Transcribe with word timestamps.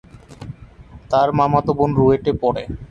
তার 1.11 1.29
মামাতো 1.33 1.71
বোন 1.73 1.89
রুয়েটে 1.95 2.31
পড়ে। 2.41 2.63